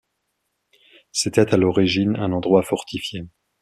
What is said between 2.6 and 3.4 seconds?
fortifié.